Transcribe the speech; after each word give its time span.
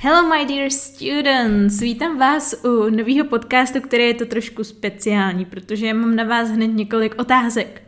Hello 0.00 0.28
my 0.28 0.44
dear 0.44 0.70
students, 0.70 1.80
vítám 1.80 2.18
vás 2.18 2.54
u 2.64 2.90
nového 2.90 3.26
podcastu, 3.26 3.80
který 3.80 4.04
je 4.04 4.14
to 4.14 4.26
trošku 4.26 4.64
speciální, 4.64 5.44
protože 5.44 5.94
mám 5.94 6.16
na 6.16 6.24
vás 6.24 6.48
hned 6.48 6.66
několik 6.66 7.14
otázek. 7.18 7.82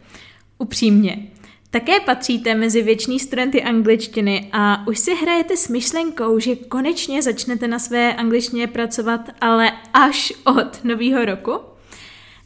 Upřímně, 0.58 1.28
také 1.70 2.00
patříte 2.00 2.54
mezi 2.54 2.82
věční 2.82 3.20
studenty 3.20 3.62
angličtiny 3.62 4.48
a 4.52 4.86
už 4.86 4.98
si 4.98 5.14
hrajete 5.14 5.56
s 5.56 5.68
myšlenkou, 5.68 6.38
že 6.38 6.56
konečně 6.56 7.22
začnete 7.22 7.68
na 7.68 7.78
své 7.78 8.14
angličtině 8.14 8.66
pracovat, 8.66 9.20
ale 9.40 9.72
až 9.94 10.32
od 10.44 10.84
nového 10.84 11.24
roku? 11.24 11.60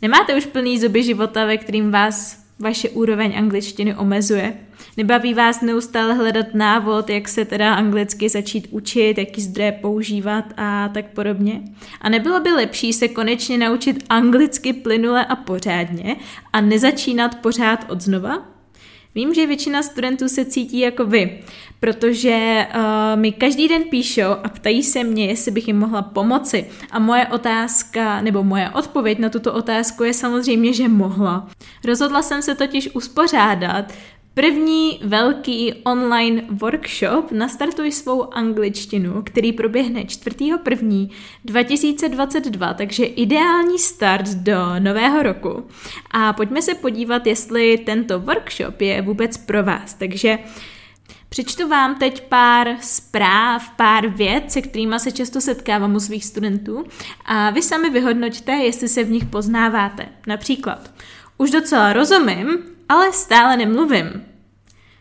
Nemáte 0.02 0.34
už 0.34 0.46
plný 0.46 0.80
zuby 0.80 1.02
života, 1.02 1.44
ve 1.44 1.58
kterým 1.58 1.90
vás 1.90 2.44
vaše 2.58 2.90
úroveň 2.90 3.38
angličtiny 3.38 3.94
omezuje. 3.94 4.66
Nebaví 4.96 5.34
vás 5.34 5.60
neustále 5.60 6.14
hledat 6.14 6.54
návod, 6.54 7.10
jak 7.10 7.28
se 7.28 7.44
teda 7.44 7.74
anglicky 7.74 8.28
začít 8.28 8.68
učit, 8.70 9.18
jaký 9.18 9.40
zdroje 9.40 9.72
používat 9.72 10.44
a 10.56 10.88
tak 10.88 11.06
podobně. 11.06 11.62
A 12.00 12.08
nebylo 12.08 12.40
by 12.40 12.52
lepší 12.52 12.93
se 12.93 13.08
konečně 13.08 13.58
naučit 13.58 14.04
anglicky 14.08 14.72
plynule 14.72 15.26
a 15.26 15.36
pořádně 15.36 16.16
a 16.52 16.60
nezačínat 16.60 17.34
pořád 17.34 17.90
od 17.90 18.00
znova? 18.00 18.52
Vím, 19.14 19.34
že 19.34 19.46
většina 19.46 19.82
studentů 19.82 20.29
se 20.29 20.44
cítí 20.44 20.79
jako 20.79 21.07
vy, 21.07 21.40
protože 21.80 22.66
uh, 22.74 23.21
mi 23.21 23.32
každý 23.32 23.68
den 23.68 23.82
píšou 23.82 24.30
a 24.44 24.49
ptají 24.49 24.82
se 24.82 25.04
mě, 25.04 25.26
jestli 25.26 25.50
bych 25.50 25.68
jim 25.68 25.79
mohla 25.79 26.02
pomoci. 26.02 26.66
A 26.90 26.99
moje 26.99 27.26
otázka, 27.26 28.21
nebo 28.21 28.44
moje 28.44 28.71
odpověď 28.71 29.18
na 29.18 29.29
tuto 29.29 29.52
otázku 29.52 30.04
je 30.04 30.14
samozřejmě, 30.14 30.72
že 30.72 30.88
mohla. 30.88 31.49
Rozhodla 31.85 32.22
jsem 32.22 32.42
se 32.42 32.55
totiž 32.55 32.88
uspořádat 32.94 33.92
První 34.34 35.00
velký 35.03 35.75
online 35.84 36.42
workshop 36.50 37.33
Nastartuj 37.33 37.92
svou 37.92 38.34
angličtinu, 38.34 39.22
který 39.22 39.53
proběhne 39.53 40.00
4.1.2022, 40.00 41.11
2022, 41.45 42.75
takže 42.75 43.05
ideální 43.05 43.78
start 43.78 44.28
do 44.28 44.56
nového 44.78 45.22
roku. 45.22 45.66
A 46.11 46.33
pojďme 46.33 46.62
se 46.62 46.74
podívat, 46.74 47.27
jestli 47.27 47.78
tento 47.78 48.20
workshop 48.20 48.80
je 48.80 49.02
vůbec 49.02 49.36
pro 49.36 49.62
vás. 49.62 49.94
Takže 49.94 50.39
Přečtu 51.28 51.69
vám 51.69 51.98
teď 51.98 52.28
pár 52.28 52.77
zpráv, 52.80 53.70
pár 53.77 54.08
věd, 54.08 54.52
se 54.52 54.62
kterými 54.62 55.00
se 55.00 55.12
často 55.12 55.41
setkávám 55.41 55.94
u 55.94 56.00
svých 56.00 56.24
studentů 56.24 56.84
a 57.24 57.50
vy 57.50 57.62
sami 57.62 57.91
vyhodnoťte, 57.91 58.52
jestli 58.52 58.89
se 58.89 59.05
v 59.05 59.11
nich 59.11 59.24
poznáváte. 59.24 60.08
Například, 60.27 60.91
už 61.39 61.50
docela 61.50 61.92
rozumím, 61.92 62.58
ale 62.92 63.12
stále 63.12 63.56
nemluvím. 63.56 64.24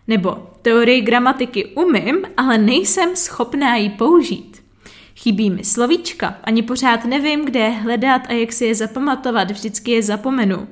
Nebo 0.08 0.50
teorii 0.62 1.02
gramatiky 1.02 1.66
umím, 1.66 2.18
ale 2.38 2.58
nejsem 2.58 3.16
schopná 3.16 3.76
ji 3.76 3.90
použít. 3.90 4.64
Chybí 5.16 5.50
mi 5.50 5.64
slovíčka, 5.64 6.36
ani 6.44 6.62
pořád 6.62 7.06
nevím, 7.06 7.46
kde 7.46 7.60
je 7.60 7.70
hledat 7.70 8.22
a 8.30 8.34
jak 8.34 8.54
si 8.54 8.66
je 8.66 8.76
zapamatovat, 8.76 9.52
vždycky 9.52 9.92
je 9.92 10.04
zapomenu. 10.04 10.68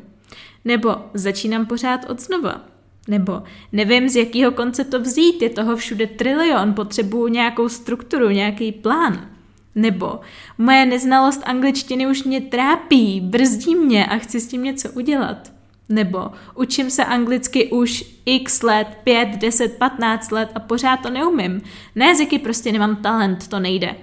Nebo 0.66 0.96
začínám 1.14 1.66
pořád 1.66 2.10
od 2.10 2.20
znova. 2.20 2.62
Nebo 3.08 3.44
nevím, 3.72 4.10
z 4.10 4.16
jakého 4.16 4.52
konce 4.52 4.84
to 4.84 5.00
vzít, 5.00 5.42
je 5.42 5.50
toho 5.50 5.76
všude 5.76 6.08
trilion, 6.08 6.74
potřebuju 6.74 7.28
nějakou 7.28 7.70
strukturu, 7.70 8.30
nějaký 8.30 8.72
plán. 8.72 9.30
Nebo 9.76 10.20
moje 10.58 10.86
neznalost 10.86 11.42
angličtiny 11.46 12.08
už 12.08 12.24
mě 12.24 12.42
trápí, 12.42 13.22
brzdí 13.22 13.76
mě 13.76 14.06
a 14.06 14.18
chci 14.18 14.40
s 14.40 14.48
tím 14.48 14.64
něco 14.64 14.92
udělat. 14.92 15.59
Nebo 15.90 16.32
učím 16.56 16.90
se 16.90 17.06
anglicky 17.06 17.72
už 17.72 18.04
x 18.26 18.64
let, 18.64 18.88
5, 19.04 19.30
10, 19.30 19.78
15 19.78 20.32
let 20.32 20.50
a 20.56 20.60
pořád 20.60 20.98
to 20.98 21.10
neumím. 21.10 21.62
Na 21.96 22.06
jazyky 22.06 22.40
prostě 22.40 22.72
nemám 22.72 22.96
talent, 22.96 23.48
to 23.48 23.60
nejde. 23.60 23.96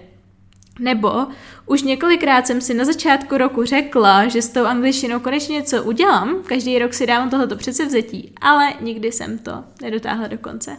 Nebo 0.79 1.27
už 1.67 1.83
několikrát 1.83 2.47
jsem 2.47 2.61
si 2.61 2.75
na 2.75 2.84
začátku 2.84 3.39
roku 3.39 3.64
řekla, 3.64 4.29
že 4.29 4.42
s 4.42 4.48
tou 4.48 4.64
angličtinou 4.64 5.20
konečně 5.20 5.55
něco 5.55 5.84
udělám, 5.84 6.42
každý 6.47 6.79
rok 6.79 6.95
si 6.95 7.07
dávám 7.07 7.31
tohleto 7.31 7.57
předsevzetí, 7.57 8.33
ale 8.41 8.73
nikdy 8.80 9.13
jsem 9.13 9.39
to 9.39 9.64
nedotáhla 9.83 10.27
do 10.27 10.39
konce. 10.39 10.77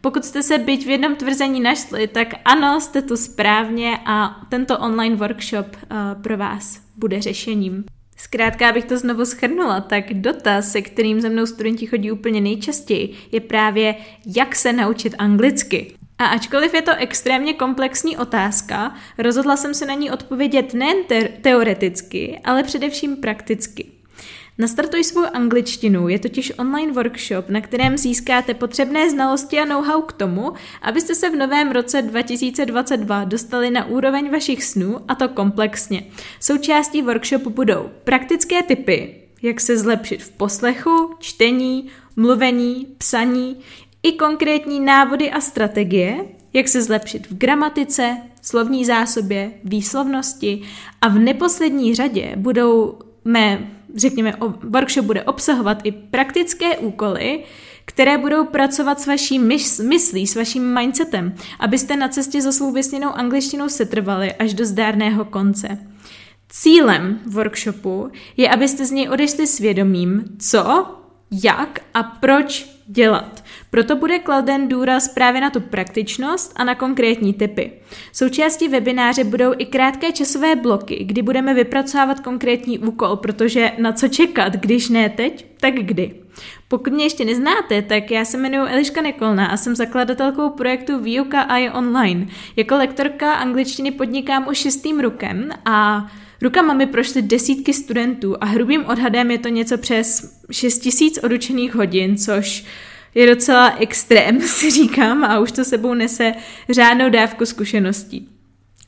Pokud 0.00 0.24
jste 0.24 0.42
se 0.42 0.58
byť 0.58 0.86
v 0.86 0.88
jednom 0.88 1.16
tvrzení 1.16 1.60
našli, 1.60 2.06
tak 2.06 2.28
ano, 2.44 2.80
jste 2.80 3.02
tu 3.02 3.16
správně 3.16 3.98
a 4.06 4.40
tento 4.48 4.78
online 4.78 5.16
workshop 5.16 5.66
uh, 5.66 6.22
pro 6.22 6.36
vás 6.36 6.80
bude 6.96 7.20
řešením. 7.22 7.84
Zkrátka, 8.20 8.68
abych 8.68 8.84
to 8.84 8.98
znovu 8.98 9.24
schrnula, 9.24 9.80
tak 9.80 10.14
dotaz, 10.14 10.72
se 10.72 10.82
kterým 10.82 11.20
ze 11.20 11.28
mnou 11.28 11.46
studenti 11.46 11.86
chodí 11.86 12.12
úplně 12.12 12.40
nejčastěji, 12.40 13.14
je 13.32 13.40
právě, 13.40 13.94
jak 14.36 14.56
se 14.56 14.72
naučit 14.72 15.14
anglicky. 15.18 15.94
A 16.18 16.26
ačkoliv 16.26 16.74
je 16.74 16.82
to 16.82 16.92
extrémně 16.96 17.54
komplexní 17.54 18.16
otázka, 18.16 18.94
rozhodla 19.18 19.56
jsem 19.56 19.74
se 19.74 19.86
na 19.86 19.94
ní 19.94 20.10
odpovědět 20.10 20.74
nejen 20.74 21.04
te- 21.04 21.28
teoreticky, 21.28 22.40
ale 22.44 22.62
především 22.62 23.16
prakticky. 23.16 23.97
Nastartuj 24.60 25.04
svou 25.04 25.22
angličtinu 25.32 26.08
je 26.08 26.18
totiž 26.18 26.52
online 26.58 26.92
workshop, 26.92 27.48
na 27.48 27.60
kterém 27.60 27.98
získáte 27.98 28.54
potřebné 28.54 29.10
znalosti 29.10 29.58
a 29.58 29.64
know-how 29.64 30.02
k 30.02 30.12
tomu, 30.12 30.52
abyste 30.82 31.14
se 31.14 31.30
v 31.30 31.36
novém 31.36 31.70
roce 31.70 32.02
2022 32.02 33.24
dostali 33.24 33.70
na 33.70 33.84
úroveň 33.84 34.30
vašich 34.30 34.64
snů 34.64 35.00
a 35.08 35.14
to 35.14 35.28
komplexně. 35.28 36.06
Součástí 36.40 37.02
workshopu 37.02 37.50
budou 37.50 37.90
praktické 38.04 38.62
typy, 38.62 39.14
jak 39.42 39.60
se 39.60 39.78
zlepšit 39.78 40.22
v 40.22 40.30
poslechu, 40.30 41.14
čtení, 41.18 41.88
mluvení, 42.16 42.86
psaní, 42.98 43.56
i 44.02 44.12
konkrétní 44.12 44.80
návody 44.80 45.30
a 45.30 45.40
strategie, 45.40 46.24
jak 46.52 46.68
se 46.68 46.82
zlepšit 46.82 47.30
v 47.30 47.38
gramatice, 47.38 48.16
slovní 48.42 48.84
zásobě, 48.84 49.52
výslovnosti 49.64 50.62
a 51.00 51.08
v 51.08 51.18
neposlední 51.18 51.94
řadě 51.94 52.32
budou 52.36 52.98
mé 53.24 53.77
řekněme, 53.96 54.34
workshop 54.68 55.06
bude 55.06 55.22
obsahovat 55.22 55.78
i 55.84 55.92
praktické 55.92 56.76
úkoly, 56.76 57.44
které 57.84 58.18
budou 58.18 58.44
pracovat 58.44 59.00
s 59.00 59.06
vaší 59.06 59.38
myslí, 59.82 60.26
s 60.26 60.36
vaším 60.36 60.74
mindsetem, 60.74 61.34
abyste 61.60 61.96
na 61.96 62.08
cestě 62.08 62.42
za 62.42 62.52
svou 62.52 62.72
vysněnou 62.72 63.08
angličtinou 63.08 63.68
setrvali 63.68 64.32
až 64.32 64.54
do 64.54 64.64
zdárného 64.66 65.24
konce. 65.24 65.78
Cílem 66.48 67.20
workshopu 67.26 68.10
je, 68.36 68.50
abyste 68.50 68.84
z 68.84 68.90
něj 68.90 69.08
odešli 69.08 69.46
svědomím, 69.46 70.24
co, 70.38 70.86
jak 71.30 71.80
a 71.94 72.02
proč 72.02 72.77
dělat. 72.88 73.44
Proto 73.70 73.96
bude 73.96 74.18
kladen 74.18 74.68
důraz 74.68 75.08
právě 75.08 75.40
na 75.40 75.50
tu 75.50 75.60
praktičnost 75.60 76.52
a 76.56 76.64
na 76.64 76.74
konkrétní 76.74 77.34
typy. 77.34 77.72
Součástí 78.12 78.68
webináře 78.68 79.24
budou 79.24 79.54
i 79.58 79.66
krátké 79.66 80.12
časové 80.12 80.56
bloky, 80.56 81.04
kdy 81.04 81.22
budeme 81.22 81.54
vypracovávat 81.54 82.20
konkrétní 82.20 82.78
úkol, 82.78 83.16
protože 83.16 83.72
na 83.78 83.92
co 83.92 84.08
čekat, 84.08 84.52
když 84.52 84.88
ne 84.88 85.08
teď, 85.08 85.46
tak 85.60 85.74
kdy. 85.74 86.14
Pokud 86.68 86.92
mě 86.92 87.04
ještě 87.04 87.24
neznáte, 87.24 87.82
tak 87.82 88.10
já 88.10 88.24
se 88.24 88.36
jmenuji 88.36 88.68
Eliška 88.68 89.00
Nikolna 89.00 89.46
a 89.46 89.56
jsem 89.56 89.76
zakladatelkou 89.76 90.50
projektu 90.50 90.98
Výuka 90.98 91.40
AI 91.40 91.70
Online. 91.70 92.26
Jako 92.56 92.76
lektorka 92.76 93.34
angličtiny 93.34 93.90
podnikám 93.90 94.48
už 94.48 94.58
šestým 94.58 95.00
rokem 95.00 95.50
a 95.64 96.06
Rukama 96.42 96.74
mi 96.74 96.86
prošly 96.86 97.22
desítky 97.22 97.74
studentů 97.74 98.36
a 98.40 98.46
hrubým 98.46 98.84
odhadem 98.86 99.30
je 99.30 99.38
to 99.38 99.48
něco 99.48 99.78
přes 99.78 100.38
6000 100.50 101.18
odučených 101.22 101.74
hodin, 101.74 102.16
což 102.16 102.64
je 103.14 103.26
docela 103.26 103.76
extrém, 103.78 104.40
si 104.46 104.70
říkám, 104.70 105.24
a 105.24 105.38
už 105.38 105.52
to 105.52 105.64
sebou 105.64 105.94
nese 105.94 106.34
řádnou 106.68 107.10
dávku 107.10 107.46
zkušeností. 107.46 108.28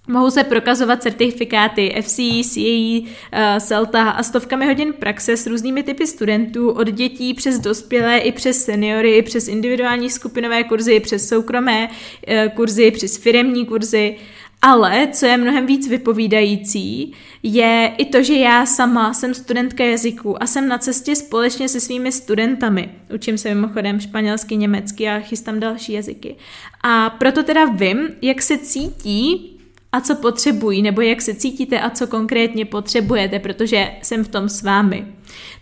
Mohou 0.09 0.31
se 0.31 0.45
prokazovat 0.45 1.03
certifikáty 1.03 1.95
FCE, 2.03 2.43
CAE, 2.55 3.01
uh, 3.01 3.59
CELTA 3.61 4.11
a 4.11 4.23
stovkami 4.23 4.67
hodin 4.67 4.93
praxe 4.93 5.37
s 5.37 5.47
různými 5.47 5.83
typy 5.83 6.07
studentů, 6.07 6.71
od 6.71 6.91
dětí 6.91 7.35
přes 7.35 7.59
dospělé 7.59 8.19
i 8.19 8.33
přes 8.33 8.65
seniory, 8.65 9.17
i 9.17 9.23
přes 9.23 9.49
individuální 9.49 10.11
skupinové 10.11 10.65
kurzy, 10.65 11.01
přes 11.01 11.29
soukromé 11.29 11.89
uh, 11.89 12.53
kurzy, 12.55 12.91
přes 12.91 13.17
firemní 13.17 13.67
kurzy 13.67 14.17
ale 14.63 15.09
co 15.13 15.27
je 15.27 15.37
mnohem 15.37 15.67
víc 15.67 15.89
vypovídající, 15.89 17.13
je 17.43 17.95
i 17.99 18.05
to, 18.05 18.23
že 18.23 18.35
já 18.35 18.67
sama 18.67 19.15
jsem 19.15 19.35
studentka 19.35 19.85
jazyku 19.85 20.43
a 20.43 20.47
jsem 20.47 20.69
na 20.69 20.79
cestě 20.79 21.17
společně 21.17 21.69
se 21.69 21.81
svými 21.81 22.13
studentami. 22.13 22.91
Učím 23.15 23.39
se 23.39 23.55
mimochodem 23.55 24.01
španělsky, 24.01 24.57
německy 24.57 25.09
a 25.09 25.21
chystám 25.21 25.61
další 25.61 25.93
jazyky. 25.93 26.37
A 26.83 27.11
proto 27.11 27.43
teda 27.43 27.65
vím, 27.65 28.09
jak 28.23 28.43
se 28.43 28.59
cítí 28.59 29.57
a 29.93 30.01
co 30.01 30.15
potřebují, 30.15 30.83
nebo 30.83 31.01
jak 31.01 31.23
se 31.23 31.35
cítíte 31.35 31.81
a 31.81 31.91
co 31.91 32.07
konkrétně 32.07 32.65
potřebujete, 32.65 33.39
protože 33.39 33.91
jsem 34.03 34.25
v 34.25 34.29
tom 34.29 34.49
s 34.49 34.63
vámi. 34.63 35.07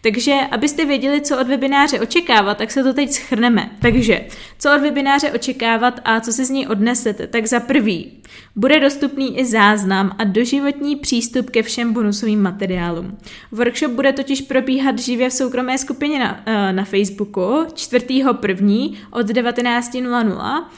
Takže, 0.00 0.35
abyste 0.50 0.85
věděli, 0.85 1.20
co 1.20 1.41
od 1.41 1.49
webináře 1.49 2.00
očekávat, 2.00 2.59
tak 2.59 2.70
se 2.70 2.85
to 2.85 2.93
teď 2.93 3.11
schrneme. 3.11 3.70
Takže, 3.81 4.26
co 4.59 4.75
od 4.75 4.81
webináře 4.81 5.32
očekávat 5.32 6.00
a 6.05 6.20
co 6.20 6.32
si 6.32 6.44
z 6.44 6.50
něj 6.50 6.67
odnesete? 6.67 7.26
Tak 7.26 7.47
za 7.47 7.61
prvý, 7.61 8.19
bude 8.56 8.81
dostupný 8.81 9.38
i 9.38 9.44
záznam 9.44 10.17
a 10.19 10.25
doživotní 10.25 10.97
přístup 10.97 11.50
ke 11.50 11.62
všem 11.62 11.93
bonusovým 11.93 12.43
materiálům. 12.43 13.19
Workshop 13.53 13.93
bude 13.93 14.12
totiž 14.12 14.41
probíhat 14.41 14.99
živě 14.99 15.29
v 15.29 15.32
soukromé 15.32 15.79
skupině 15.79 16.19
na, 16.19 16.41
eh, 16.47 16.73
na 16.73 16.85
Facebooku 16.85 17.67
4.1. 17.75 18.97
od 19.11 19.26
19.00 19.26 20.69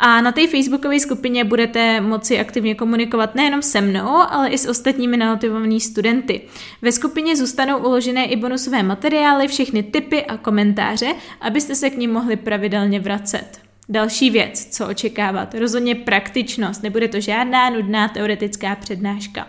A 0.00 0.20
na 0.20 0.32
té 0.32 0.46
facebookové 0.46 1.00
skupině 1.00 1.44
budete 1.44 2.00
moci 2.00 2.38
aktivně 2.38 2.74
komunikovat 2.74 3.34
nejenom 3.34 3.62
se 3.62 3.80
mnou, 3.80 4.08
ale 4.08 4.48
i 4.48 4.58
s 4.58 4.68
ostatními 4.68 5.16
namotivovanými 5.16 5.80
studenty. 5.80 6.40
Ve 6.82 6.92
skupině 6.92 7.36
zůstanou 7.36 7.78
uložené 7.78 8.26
i 8.26 8.36
bonusové 8.38 8.82
materiály, 8.82 9.48
všechny 9.48 9.82
tipy 9.82 10.24
a 10.24 10.36
komentáře, 10.36 11.14
abyste 11.40 11.74
se 11.74 11.90
k 11.90 11.96
ním 11.96 12.12
mohli 12.12 12.36
pravidelně 12.36 13.00
vracet. 13.00 13.60
Další 13.88 14.30
věc, 14.30 14.76
co 14.76 14.88
očekávat, 14.88 15.54
rozhodně 15.54 15.94
praktičnost, 15.94 16.82
nebude 16.82 17.08
to 17.08 17.20
žádná 17.20 17.70
nudná 17.70 18.08
teoretická 18.08 18.76
přednáška. 18.76 19.46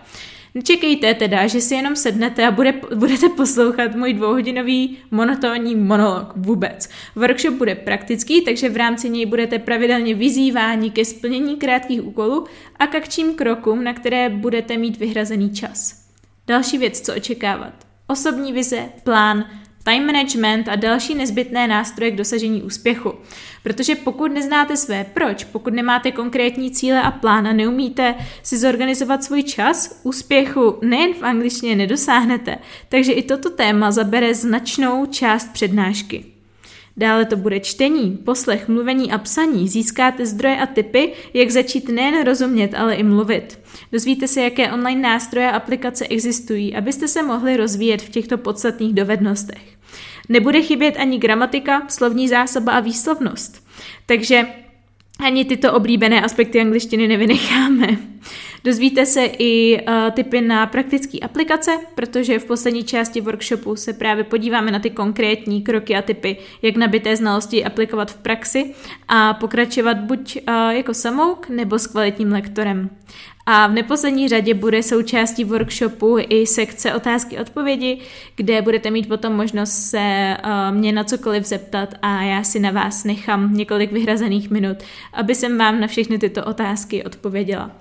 Nečekejte 0.55 1.13
teda, 1.13 1.47
že 1.47 1.61
si 1.61 1.75
jenom 1.75 1.95
sednete 1.95 2.47
a 2.47 2.51
bude, 2.51 2.73
budete 2.95 3.29
poslouchat 3.29 3.95
můj 3.95 4.13
dvouhodinový 4.13 4.97
monotónní 5.11 5.75
monolog. 5.75 6.33
Vůbec. 6.35 6.89
Workshop 7.15 7.53
bude 7.53 7.75
praktický, 7.75 8.41
takže 8.41 8.69
v 8.69 8.77
rámci 8.77 9.09
něj 9.09 9.25
budete 9.25 9.59
pravidelně 9.59 10.15
vyzýváni 10.15 10.91
ke 10.91 11.05
splnění 11.05 11.57
krátkých 11.57 12.05
úkolů 12.05 12.45
a 12.79 12.87
k 12.87 12.95
akčním 12.95 13.33
krokům, 13.33 13.83
na 13.83 13.93
které 13.93 14.29
budete 14.29 14.77
mít 14.77 14.97
vyhrazený 14.97 15.49
čas. 15.49 16.05
Další 16.47 16.77
věc, 16.77 17.01
co 17.01 17.15
očekávat. 17.15 17.88
Osobní 18.11 18.53
vize, 18.53 18.89
plán, 19.03 19.45
time 19.83 20.05
management 20.05 20.67
a 20.67 20.75
další 20.75 21.15
nezbytné 21.15 21.67
nástroje 21.67 22.11
k 22.11 22.15
dosažení 22.15 22.63
úspěchu. 22.63 23.13
Protože 23.63 23.95
pokud 23.95 24.31
neznáte 24.31 24.77
své 24.77 25.03
proč, 25.03 25.43
pokud 25.43 25.73
nemáte 25.73 26.11
konkrétní 26.11 26.71
cíle 26.71 27.01
a 27.01 27.11
plán 27.11 27.47
a 27.47 27.53
neumíte 27.53 28.15
si 28.43 28.57
zorganizovat 28.57 29.23
svůj 29.23 29.43
čas, 29.43 29.99
úspěchu 30.03 30.77
nejen 30.81 31.13
v 31.13 31.23
angličtině 31.23 31.75
nedosáhnete, 31.75 32.57
takže 32.89 33.11
i 33.11 33.23
toto 33.23 33.49
téma 33.49 33.91
zabere 33.91 34.33
značnou 34.35 35.05
část 35.05 35.53
přednášky. 35.53 36.28
Dále 36.99 37.25
to 37.25 37.35
bude 37.35 37.59
čtení, 37.59 38.17
poslech, 38.25 38.67
mluvení 38.67 39.11
a 39.11 39.17
psaní. 39.17 39.67
Získáte 39.67 40.25
zdroje 40.25 40.57
a 40.57 40.65
typy, 40.65 41.13
jak 41.33 41.49
začít 41.49 41.89
nejen 41.89 42.25
rozumět, 42.25 42.73
ale 42.73 42.95
i 42.95 43.03
mluvit. 43.03 43.59
Dozvíte 43.91 44.27
se, 44.27 44.41
jaké 44.41 44.71
online 44.71 45.01
nástroje 45.01 45.51
a 45.51 45.55
aplikace 45.55 46.07
existují, 46.07 46.75
abyste 46.75 47.07
se 47.07 47.23
mohli 47.23 47.57
rozvíjet 47.57 48.01
v 48.01 48.09
těchto 48.09 48.37
podstatných 48.37 48.93
dovednostech. 48.93 49.61
Nebude 50.29 50.61
chybět 50.61 50.97
ani 50.97 51.17
gramatika, 51.17 51.81
slovní 51.87 52.27
zásoba 52.27 52.71
a 52.71 52.79
výslovnost. 52.79 53.67
Takže 54.05 54.45
ani 55.19 55.45
tyto 55.45 55.73
oblíbené 55.73 56.21
aspekty 56.21 56.61
angličtiny 56.61 57.07
nevynecháme. 57.07 57.87
Dozvíte 58.63 59.05
se 59.05 59.25
i 59.25 59.81
uh, 59.81 60.11
tipy 60.11 60.41
na 60.41 60.67
praktické 60.67 61.19
aplikace, 61.19 61.71
protože 61.95 62.39
v 62.39 62.45
poslední 62.45 62.83
části 62.83 63.21
workshopu 63.21 63.75
se 63.75 63.93
právě 63.93 64.23
podíváme 64.23 64.71
na 64.71 64.79
ty 64.79 64.89
konkrétní 64.89 65.61
kroky 65.61 65.95
a 65.95 66.01
typy, 66.01 66.37
jak 66.61 66.75
nabité 66.75 67.15
znalosti 67.15 67.65
aplikovat 67.65 68.11
v 68.11 68.17
praxi 68.17 68.73
a 69.07 69.33
pokračovat 69.33 69.97
buď 69.97 70.37
uh, 70.37 70.69
jako 70.69 70.93
samouk 70.93 71.49
nebo 71.49 71.79
s 71.79 71.87
kvalitním 71.87 72.31
lektorem. 72.31 72.89
A 73.45 73.67
v 73.67 73.73
neposlední 73.73 74.29
řadě 74.29 74.53
bude 74.53 74.83
součástí 74.83 75.43
workshopu 75.43 76.17
i 76.29 76.47
sekce 76.47 76.93
otázky 76.93 77.37
odpovědi, 77.37 77.99
kde 78.35 78.61
budete 78.61 78.91
mít 78.91 79.07
potom 79.07 79.33
možnost 79.33 79.71
se 79.71 80.37
uh, 80.43 80.77
mě 80.77 80.91
na 80.91 81.03
cokoliv 81.03 81.45
zeptat 81.45 81.93
a 82.01 82.23
já 82.23 82.43
si 82.43 82.59
na 82.59 82.71
vás 82.71 83.03
nechám 83.03 83.53
několik 83.53 83.91
vyhrazených 83.91 84.49
minut, 84.49 84.77
aby 85.13 85.35
jsem 85.35 85.57
vám 85.57 85.79
na 85.79 85.87
všechny 85.87 86.17
tyto 86.17 86.45
otázky 86.45 87.03
odpověděla. 87.03 87.71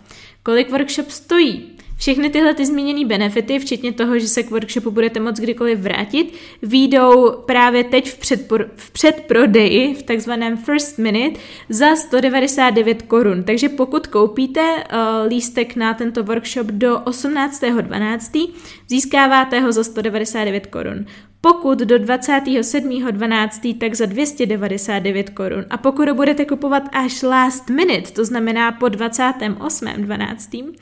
Kolik 0.48 0.70
workshop 0.70 1.10
stojí? 1.10 1.70
Všechny 1.98 2.30
tyhle 2.30 2.54
ty 2.54 2.66
zmíněné 2.66 3.04
benefity, 3.04 3.58
včetně 3.58 3.92
toho, 3.92 4.18
že 4.18 4.28
se 4.28 4.42
k 4.42 4.50
workshopu 4.50 4.90
budete 4.90 5.20
moct 5.20 5.40
kdykoliv 5.40 5.78
vrátit, 5.78 6.34
výjdou 6.62 7.30
právě 7.46 7.84
teď 7.84 8.10
v, 8.10 8.18
předpor, 8.18 8.70
v 8.76 8.90
předprodeji, 8.90 9.94
v 9.94 10.02
takzvaném 10.02 10.56
first 10.56 10.98
minute, 10.98 11.40
za 11.68 11.96
199 11.96 13.02
korun. 13.02 13.42
Takže 13.42 13.68
pokud 13.68 14.06
koupíte 14.06 14.60
uh, 14.76 15.28
lístek 15.28 15.76
na 15.76 15.94
tento 15.94 16.24
workshop 16.24 16.66
do 16.66 16.96
18.12., 16.96 18.52
získáváte 18.88 19.60
ho 19.60 19.72
za 19.72 19.84
199 19.84 20.66
korun. 20.66 21.04
Pokud 21.52 21.78
do 21.78 21.96
27.12. 21.96 23.78
tak 23.78 23.94
za 23.94 24.06
299 24.06 25.30
korun. 25.30 25.64
A 25.70 25.76
pokud 25.76 26.08
ho 26.08 26.14
budete 26.14 26.44
kupovat 26.44 26.82
až 26.92 27.22
last 27.22 27.70
minute, 27.70 28.12
to 28.12 28.24
znamená 28.24 28.72
po 28.72 28.86
28.12., 28.86 30.72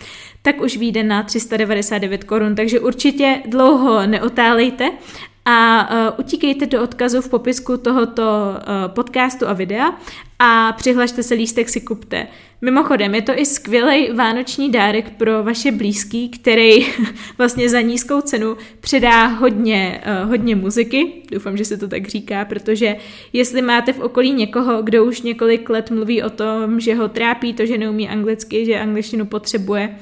tak 0.43 0.61
už 0.61 0.77
vyjde 0.77 1.03
na 1.03 1.23
399 1.23 2.25
korun. 2.25 2.55
Takže 2.55 2.81
určitě 2.81 3.43
dlouho 3.47 4.07
neotálejte 4.07 4.91
a 5.47 5.89
uh, 5.91 6.21
utíkejte 6.21 6.67
do 6.67 6.83
odkazu 6.83 7.21
v 7.21 7.29
popisku 7.29 7.77
tohoto 7.77 8.23
uh, 8.23 8.95
podcastu 8.95 9.49
a 9.49 9.53
videa 9.53 9.93
a 10.39 10.73
přihlašte 10.73 11.23
se 11.23 11.35
lístek 11.35 11.69
si 11.69 11.81
kupte. 11.81 12.27
Mimochodem, 12.61 13.15
je 13.15 13.23
to 13.23 13.33
i 13.39 13.47
skvělý 13.47 14.13
vánoční 14.13 14.73
dárek 14.73 15.11
pro 15.11 15.45
vaše 15.45 15.73
blízký, 15.73 16.29
který 16.29 16.87
vlastně 17.39 17.69
za 17.69 17.81
nízkou 17.81 18.21
cenu 18.21 18.57
předá 18.81 19.27
hodně, 19.27 20.03
uh, 20.23 20.29
hodně 20.29 20.57
muziky. 20.57 21.23
Doufám, 21.33 21.57
že 21.57 21.65
se 21.65 21.77
to 21.77 21.89
tak 21.89 22.07
říká, 22.07 22.45
protože 22.45 22.97
jestli 23.33 23.63
máte 23.63 23.93
v 23.93 24.01
okolí 24.01 24.33
někoho, 24.33 24.83
kdo 24.83 25.05
už 25.05 25.23
několik 25.23 25.71
let 25.71 25.91
mluví 25.91 26.23
o 26.23 26.31
tom, 26.31 26.81
že 26.81 26.95
ho 26.95 27.09
trápí 27.09 27.55
to, 27.55 27.67
že 27.67 27.79
neumí 27.79 28.09
anglicky, 28.09 28.67
že 28.67 28.79
angličtinu 28.79 29.27
potřebuje, 29.27 29.97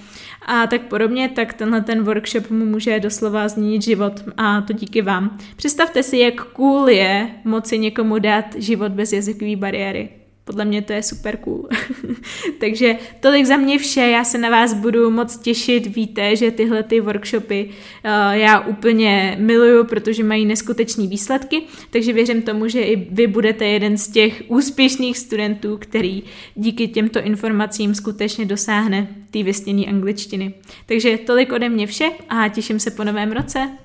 a 0.45 0.67
tak 0.67 0.83
podobně, 0.83 1.29
tak 1.29 1.55
tenhle 1.55 1.81
ten 1.81 2.03
workshop 2.03 2.51
mu 2.51 2.65
může 2.65 3.01
doslova 3.01 3.49
změnit 3.49 3.83
život 3.83 4.13
a 4.37 4.61
to 4.61 4.73
díky 4.73 5.03
vám. 5.03 5.39
Představte 5.57 6.03
si, 6.03 6.19
jak 6.19 6.45
cool 6.45 6.89
je 6.89 7.31
moci 7.45 7.79
někomu 7.79 8.19
dát 8.19 8.45
život 8.59 8.93
bez 8.93 9.13
jazykové 9.13 9.57
bariéry. 9.57 10.24
Podle 10.45 10.65
mě 10.65 10.83
to 10.83 10.93
je 10.93 11.03
super 11.03 11.37
cool. 11.37 11.69
Takže 12.61 12.97
tolik 13.21 13.47
za 13.47 13.57
mě 13.57 13.79
vše, 13.79 14.01
já 14.01 14.25
se 14.25 14.39
na 14.39 14.51
vás 14.51 14.75
budu 14.75 15.11
moc 15.11 15.39
těšit, 15.39 15.87
víte, 15.87 16.37
že 16.37 16.51
tyhle 16.51 16.83
ty 16.83 17.01
workshopy 17.01 17.71
uh, 18.05 18.11
já 18.33 18.61
úplně 18.61 19.37
miluju, 19.41 19.85
protože 19.85 20.25
mají 20.25 20.47
neskutečné 20.47 21.07
výsledky, 21.07 21.63
takže 21.91 22.13
věřím 22.13 22.43
tomu, 22.43 22.69
že 22.69 22.81
i 22.81 22.97
vy 23.11 23.27
budete 23.27 23.67
jeden 23.67 23.97
z 23.97 24.09
těch 24.09 24.43
úspěšných 24.49 25.19
studentů, 25.19 25.77
který 25.81 26.23
díky 26.55 26.89
těmto 26.89 27.21
informacím 27.21 27.95
skutečně 27.95 28.45
dosáhne 28.45 29.09
té 29.31 29.43
vysněné 29.43 29.87
angličtiny. 29.87 30.55
Takže 30.87 31.19
tolik 31.19 31.53
ode 31.53 31.69
mě 31.69 31.87
vše 31.87 32.11
a 32.29 32.49
těším 32.49 32.81
se 32.81 32.91
po 32.91 33.05
novém 33.05 33.33
roce. 33.33 33.79